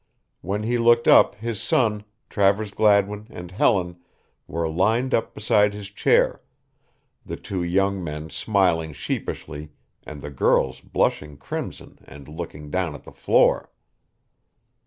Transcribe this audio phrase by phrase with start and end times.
[0.41, 3.97] When he looked up his son, Travers Gladwin and Helen
[4.47, 6.41] were lined up beside his chair,
[7.23, 9.69] the two young men smiling sheepishly
[10.01, 13.69] and the girls blushing crimson and looking down at the floor.